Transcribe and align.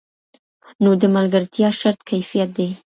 نو 0.83 0.91
د 1.01 1.03
ملګرتیا 1.15 1.67
شرط 1.79 1.99
کیفیت 2.09 2.49
دی. 2.57 2.69